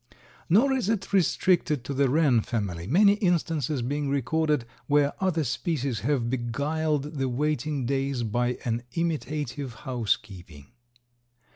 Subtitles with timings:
[0.49, 5.99] Nor is it restricted to the wren family, many instances being recorded where other species
[5.99, 10.71] have beguiled the waiting days by an imitative housekeeping.